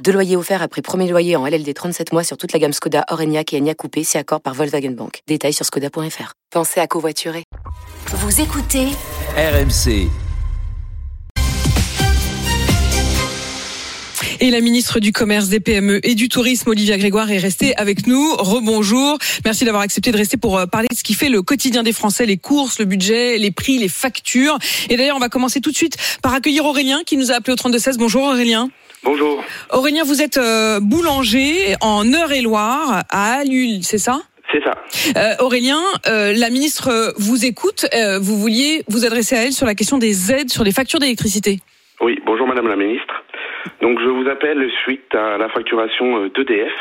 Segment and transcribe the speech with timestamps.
[0.00, 3.04] Deux loyers offerts après premier loyer en LLD 37 mois sur toute la gamme Skoda,
[3.10, 5.20] Orenia et Enya Coupé, si accord par Volkswagen Bank.
[5.28, 6.32] Détails sur skoda.fr.
[6.50, 7.44] Pensez à covoiturer.
[8.08, 8.88] Vous écoutez
[9.36, 10.08] RMC.
[14.40, 18.08] Et la ministre du Commerce, des PME et du Tourisme, Olivia Grégoire, est restée avec
[18.08, 18.34] nous.
[18.34, 19.18] Rebonjour.
[19.44, 21.92] Merci d'avoir accepté de rester pour euh, parler de ce qui fait le quotidien des
[21.92, 24.58] Français, les courses, le budget, les prix, les factures.
[24.88, 27.52] Et d'ailleurs, on va commencer tout de suite par accueillir Aurélien qui nous a appelé
[27.52, 27.98] au 3216.
[27.98, 28.68] Bonjour Aurélien.
[29.04, 29.42] Bonjour.
[29.72, 34.20] Aurélien, vous êtes euh, boulanger en Eure-et-Loire à Alul, c'est ça?
[34.52, 34.74] C'est ça.
[35.16, 37.86] Euh, Aurélien, euh, la ministre vous écoute.
[37.94, 41.00] Euh, vous vouliez vous adresser à elle sur la question des aides sur les factures
[41.00, 41.58] d'électricité.
[42.00, 43.24] Oui, bonjour Madame la Ministre.
[43.80, 46.72] Donc je vous appelle suite à la facturation d'EDF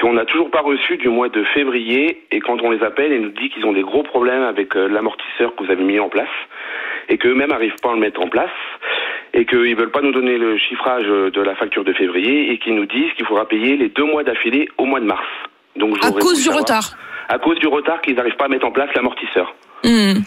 [0.00, 3.20] qu'on n'a toujours pas reçue du mois de février et quand on les appelle, ils
[3.20, 6.28] nous disent qu'ils ont des gros problèmes avec l'amortisseur que vous avez mis en place
[7.08, 8.50] et qu'eux-mêmes n'arrivent pas à le mettre en place
[9.34, 12.58] et qu'ils veulent pas nous donner le chiffrage euh, de la facture de février et
[12.58, 15.24] qu'ils nous disent qu'il faudra payer les deux mois d'affilée au mois de mars.
[15.76, 16.96] Donc À cause du savoir- retard.
[17.28, 19.54] À cause du retard qu'ils n'arrivent pas à mettre en place l'amortisseur.
[19.84, 20.20] Hmm.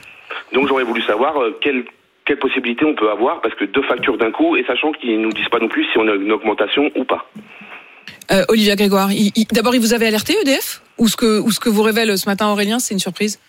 [0.53, 1.85] Donc j'aurais voulu savoir euh, quelle,
[2.25, 5.31] quelle possibilité on peut avoir, parce que deux factures d'un coup, et sachant qu'ils nous
[5.31, 7.29] disent pas non plus si on a une augmentation ou pas.
[8.31, 9.09] Euh, Olivia Grégoire,
[9.51, 12.27] d'abord, il vous avait alerté EDF ou ce que ou ce que vous révèle ce
[12.27, 13.39] matin Aurélien, c'est une surprise?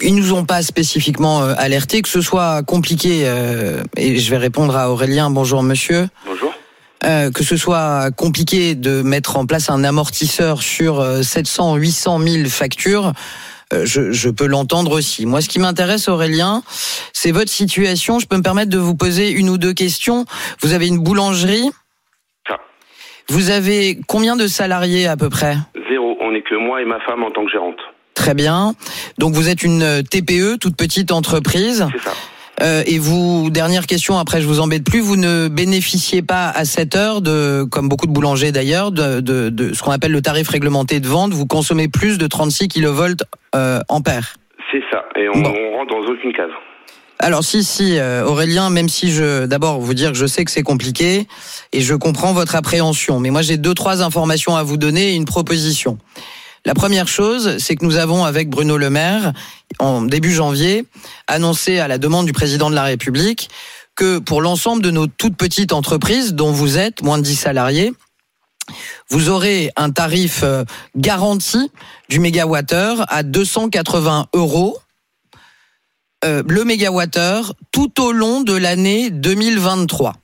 [0.00, 3.22] Ils nous ont pas spécifiquement euh, alerté que ce soit compliqué.
[3.24, 5.30] euh, et je vais répondre à Aurélien.
[5.30, 6.08] Bonjour monsieur.
[6.26, 6.52] Bonjour.
[7.04, 12.18] Euh, que ce soit compliqué de mettre en place un amortisseur sur euh, 700, 800
[12.20, 13.12] 000 factures.
[13.72, 15.26] euh, Je, je peux l'entendre aussi.
[15.26, 16.62] Moi, ce qui m'intéresse, Aurélien,
[17.12, 18.20] c'est votre situation.
[18.20, 20.26] Je peux me permettre de vous poser une ou deux questions.
[20.60, 21.70] Vous avez une boulangerie.
[22.48, 22.56] Ça.
[23.28, 25.56] Vous avez combien de salariés à peu près?
[25.90, 26.16] Zéro.
[26.20, 27.80] On n'est que moi et ma femme en tant que gérante.
[28.22, 28.74] Très bien.
[29.18, 31.88] Donc vous êtes une TPE, toute petite entreprise.
[31.92, 32.14] C'est ça.
[32.62, 36.64] Euh, et vous, dernière question, après je vous embête plus, vous ne bénéficiez pas à
[36.64, 40.22] cette heure de, comme beaucoup de boulangers d'ailleurs, de, de, de ce qu'on appelle le
[40.22, 41.32] tarif réglementé de vente.
[41.32, 43.24] Vous consommez plus de 36 kilovolts
[43.56, 44.36] euh, ampères.
[44.70, 45.02] C'est ça.
[45.16, 45.52] Et on, Bon.
[45.52, 46.50] on rentre dans aucune case.
[47.18, 50.50] Alors si, si, euh, Aurélien, même si je, d'abord vous dire que je sais que
[50.52, 51.26] c'est compliqué
[51.72, 55.14] et je comprends votre appréhension, mais moi j'ai deux trois informations à vous donner et
[55.16, 55.98] une proposition.
[56.64, 59.32] La première chose, c'est que nous avons avec Bruno Le Maire,
[59.80, 60.84] en début janvier,
[61.26, 63.50] annoncé à la demande du président de la République
[63.96, 67.92] que pour l'ensemble de nos toutes petites entreprises, dont vous êtes moins de 10 salariés,
[69.10, 70.64] vous aurez un tarif euh,
[70.96, 71.70] garanti
[72.08, 74.78] du mégawattheure à 280 euros
[76.24, 80.14] euh, le mégawattheure tout au long de l'année 2023.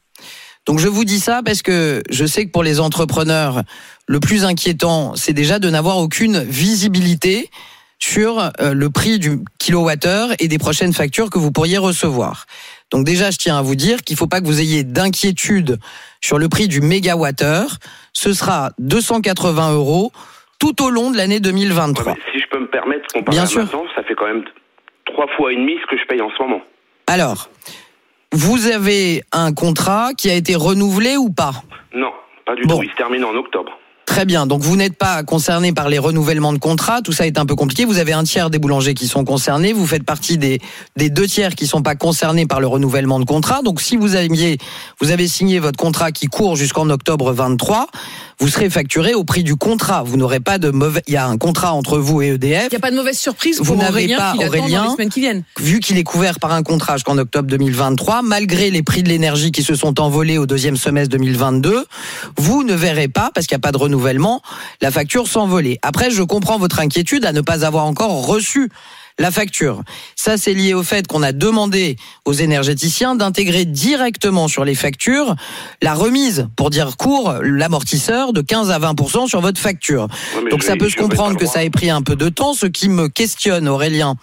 [0.69, 3.63] Donc je vous dis ça parce que je sais que pour les entrepreneurs,
[4.07, 7.51] le plus inquiétant, c'est déjà de n'avoir aucune visibilité
[7.99, 12.45] sur euh, le prix du kilowattheure et des prochaines factures que vous pourriez recevoir.
[12.93, 15.79] Donc déjà, je tiens à vous dire qu'il ne faut pas que vous ayez d'inquiétude
[16.21, 17.79] sur le prix du mégawattheure.
[18.13, 20.13] Ce sera 280 euros
[20.59, 22.13] tout au long de l'année Ouais, 2023.
[22.15, 23.63] mais si je peux me permettre, comparé Bien à sûr.
[23.63, 24.45] maintenant, ça fait quand même
[25.07, 26.61] trois fois et demi ce que je paye en ce moment.
[27.07, 27.49] Alors,
[28.33, 31.53] vous avez un contrat qui a été renouvelé ou pas?
[31.95, 32.13] Non,
[32.47, 32.77] pas du Bon.
[32.79, 32.83] tout.
[32.85, 33.73] Il se termine en octobre.
[34.19, 34.49] Très bien.
[34.49, 37.03] Donc vous n'êtes pas concerné par les renouvellements de contrats.
[37.03, 37.85] Tout ça est un peu compliqué.
[37.85, 39.73] Vous avez un tiers des boulangers qui sont concernés.
[39.73, 40.61] Vous faites partie des,
[40.97, 43.63] des deux tiers qui sont pas concernés par le renouvellement de contrat.
[43.63, 44.59] Donc si vous aviez,
[45.01, 47.87] vous avez signé votre contrat qui court jusqu'en octobre 23,
[48.41, 50.03] vous serez facturé au prix du contrat.
[50.03, 51.03] Vous n'aurez pas de mauvais.
[51.07, 52.67] Il y a un contrat entre vous et EDF.
[52.73, 54.85] Il n'y a pas de mauvaise surprise Vous n'avez Aurélien pas, qui l'attend dans Aurélien,
[54.85, 55.45] les semaines qui viennent.
[55.61, 59.53] vu qu'il est couvert par un contrat jusqu'en octobre 2023, malgré les prix de l'énergie
[59.53, 61.85] qui se sont envolés au deuxième semestre 2022,
[62.37, 64.08] vous ne verrez pas, parce qu'il n'y a pas de renouvellement,
[64.81, 65.79] la facture s'envoler.
[65.83, 68.71] Après, je comprends votre inquiétude à ne pas avoir encore reçu
[69.19, 69.83] la facture.
[70.15, 75.35] Ça, c'est lié au fait qu'on a demandé aux énergéticiens d'intégrer directement sur les factures
[75.83, 80.09] la remise, pour dire court, l'amortisseur de 15 à 20% sur votre facture.
[80.51, 82.55] Donc ça peut se comprendre que ça ait pris un peu de temps.
[82.55, 84.15] Ce qui me questionne, Aurélien,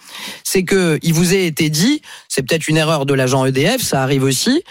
[0.44, 4.02] c'est que il vous ait été dit, c'est peut-être une erreur de l'agent EDF, ça
[4.02, 4.62] arrive aussi,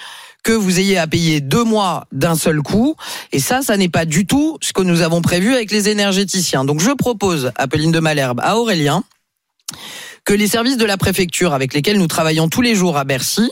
[0.45, 2.95] que vous ayez à payer deux mois d'un seul coup.
[3.33, 6.63] Et ça, ça n'est pas du tout ce que nous avons prévu avec les énergéticiens.
[6.63, 9.03] Donc je propose, Appeline de Malherbe, à Aurélien,
[10.24, 13.51] que les services de la préfecture avec lesquels nous travaillons tous les jours à Bercy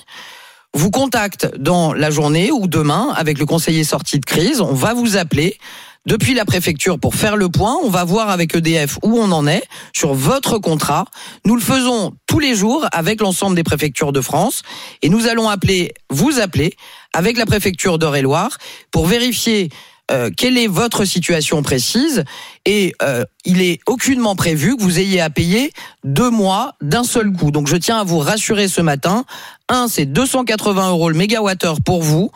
[0.75, 4.61] vous contactent dans la journée ou demain avec le conseiller sorti de crise.
[4.61, 5.57] On va vous appeler
[6.05, 7.77] depuis la préfecture pour faire le point.
[7.83, 9.63] On va voir avec EDF où on en est
[9.93, 11.05] sur votre contrat.
[11.45, 14.63] Nous le faisons tous les jours avec l'ensemble des préfectures de France
[15.01, 16.73] et nous allons appeler, vous appeler
[17.13, 18.57] avec la préfecture d'Eure-et-Loire
[18.91, 19.69] pour vérifier
[20.11, 22.25] euh, quelle est votre situation précise
[22.65, 25.71] et euh, il est aucunement prévu que vous ayez à payer
[26.03, 27.51] deux mois d'un seul coup.
[27.51, 29.23] Donc je tiens à vous rassurer ce matin.
[29.69, 32.31] Un, c'est 280 euros le mégawattheure pour vous.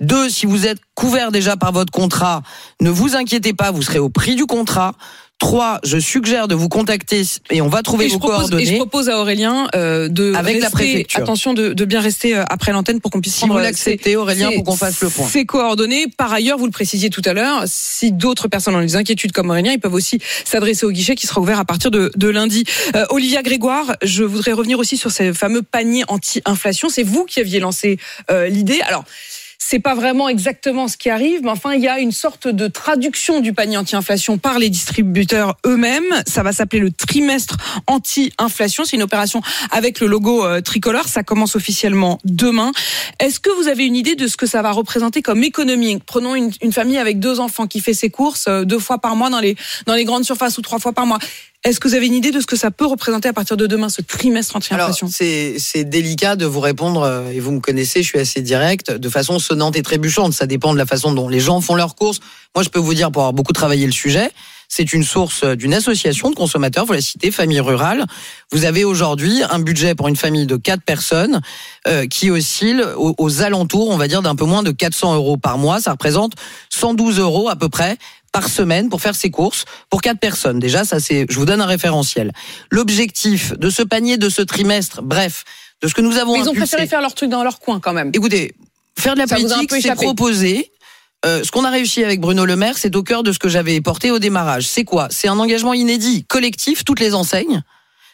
[0.00, 2.42] Deux, si vous êtes couvert déjà par votre contrat,
[2.80, 4.94] ne vous inquiétez pas, vous serez au prix du contrat.
[5.42, 8.62] 3, je suggère de vous contacter et on va trouver Et vos propose, coordonnées.
[8.62, 11.20] et je propose à Aurélien euh, de Avec la préfecture.
[11.20, 13.62] attention de, de bien rester euh, après l'antenne pour qu'on puisse Si prendre vous euh,
[13.64, 15.26] l'acceptez, Aurélien, pour qu'on fasse le point.
[15.26, 16.06] Ses coordonnées.
[16.16, 19.50] Par ailleurs, vous le précisiez tout à l'heure, si d'autres personnes ont des inquiétudes comme
[19.50, 22.62] Aurélien, ils peuvent aussi s'adresser au guichet qui sera ouvert à partir de, de lundi.
[22.94, 26.88] Euh, Olivia Grégoire, je voudrais revenir aussi sur ces fameux paniers anti-inflation.
[26.88, 27.98] C'est vous qui aviez lancé
[28.30, 28.80] euh, l'idée.
[28.86, 29.04] Alors.
[29.64, 32.66] C'est pas vraiment exactement ce qui arrive, mais enfin, il y a une sorte de
[32.66, 36.22] traduction du panier anti-inflation par les distributeurs eux-mêmes.
[36.26, 37.56] Ça va s'appeler le trimestre
[37.86, 38.84] anti-inflation.
[38.84, 41.06] C'est une opération avec le logo euh, tricolore.
[41.06, 42.72] Ça commence officiellement demain.
[43.20, 46.00] Est-ce que vous avez une idée de ce que ça va représenter comme économie?
[46.04, 49.30] Prenons une, famille avec deux enfants qui fait ses courses euh, deux fois par mois
[49.30, 49.56] dans les
[49.86, 51.20] dans les grandes surfaces ou trois fois par mois.
[51.64, 53.68] Est-ce que vous avez une idée de ce que ça peut représenter à partir de
[53.68, 55.08] demain, ce trimestre anti-inflation?
[55.08, 59.08] c'est délicat de vous répondre, euh, et vous me connaissez, je suis assez direct, de
[59.08, 60.32] façon sonnante et trébuchante.
[60.32, 62.18] Ça dépend de la façon dont les gens font leurs courses.
[62.56, 64.32] Moi, je peux vous dire, pour avoir beaucoup travaillé le sujet,
[64.66, 68.06] c'est une source euh, d'une association de consommateurs, vous la citez, Famille Rurale.
[68.50, 71.42] Vous avez aujourd'hui un budget pour une famille de quatre personnes
[71.86, 75.36] euh, qui oscille aux, aux alentours, on va dire, d'un peu moins de 400 euros
[75.36, 75.80] par mois.
[75.80, 76.32] Ça représente
[76.70, 77.98] 112 euros à peu près
[78.32, 80.58] par semaine pour faire ses courses pour quatre personnes.
[80.58, 82.32] Déjà, ça c'est, je vous donne un référentiel.
[82.70, 85.44] L'objectif de ce panier de ce trimestre, bref,
[85.82, 87.78] de ce que nous avons Mais Ils ont préféré faire leur truc dans leur coin
[87.78, 88.10] quand même.
[88.14, 88.54] Écoutez,
[88.98, 90.72] faire de la Ça politique, c'est proposer.
[91.24, 93.48] Euh, ce qu'on a réussi avec Bruno Le Maire, c'est au cœur de ce que
[93.48, 94.66] j'avais porté au démarrage.
[94.66, 95.06] C'est quoi?
[95.10, 97.62] C'est un engagement inédit, collectif, toutes les enseignes.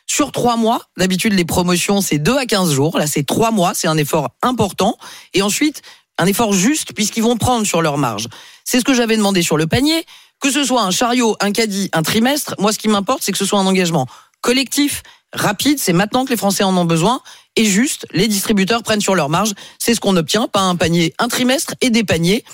[0.06, 3.73] Sur trois mois, d'habitude les promotions c'est 2 à 15 jours, là c'est trois mois,
[3.75, 4.97] c'est un effort important.
[5.35, 5.82] Et ensuite,
[6.19, 8.29] un effort juste puisqu'ils vont prendre sur leur marge.
[8.70, 10.05] C'est ce que j'avais demandé sur le panier.
[10.41, 13.38] Que ce soit un chariot, un caddie, un trimestre, moi ce qui m'importe c'est que
[13.38, 14.06] ce soit un engagement
[14.43, 17.23] collectif, rapide, c'est maintenant que les Français en ont besoin,
[17.56, 21.15] et juste, les distributeurs prennent sur leur marge, c'est ce qu'on obtient, pas un panier,
[21.19, 22.44] un trimestre et des paniers.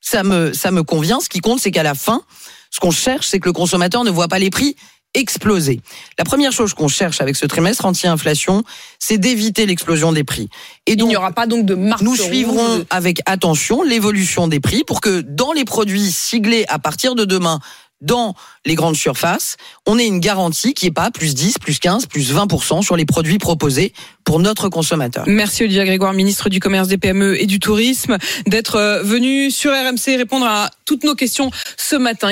[0.00, 1.18] Ça me, ça me convient.
[1.20, 2.22] Ce qui compte, c'est qu'à la fin,
[2.70, 4.76] ce qu'on cherche, c'est que le consommateur ne voit pas les prix
[5.14, 5.80] exploser.
[6.18, 8.64] La première chose qu'on cherche avec ce trimestre anti-inflation,
[8.98, 10.48] c'est d'éviter l'explosion des prix.
[10.86, 14.60] Et Il n'y aura pas donc de marque nous suivrons de- avec attention l'évolution des
[14.60, 17.60] prix pour que dans les produits siglés à partir de demain
[18.00, 18.34] dans
[18.66, 19.56] les grandes surfaces,
[19.86, 23.06] on ait une garantie qui est pas plus 10, plus 15, plus 20% sur les
[23.06, 23.94] produits proposés
[24.24, 25.24] pour notre consommateur.
[25.26, 29.70] Merci Olivia Grégoire, ministre du Commerce, des PME et du Tourisme, d'être euh, venu sur
[29.72, 32.30] RMC répondre à toutes nos questions ce matin.